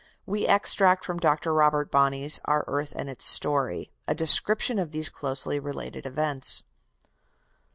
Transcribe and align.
We 0.25 0.47
extract 0.47 1.05
from 1.05 1.19
Dr. 1.19 1.53
Robert 1.53 1.91
Bonney's 1.91 2.39
"Our 2.45 2.63
Earth 2.67 2.93
and 2.95 3.07
its 3.07 3.27
Story" 3.27 3.91
a 4.07 4.15
description 4.15 4.79
of 4.79 4.89
these 4.93 5.11
closely 5.11 5.59
related 5.59 6.07
events. 6.07 6.63